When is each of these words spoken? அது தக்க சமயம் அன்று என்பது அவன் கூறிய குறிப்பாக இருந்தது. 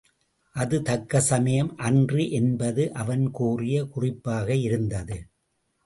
அது 0.55 0.77
தக்க 0.81 1.19
சமயம் 1.21 1.77
அன்று 1.77 2.29
என்பது 2.31 2.93
அவன் 2.93 3.31
கூறிய 3.31 3.85
குறிப்பாக 3.85 4.55
இருந்தது. 4.55 5.17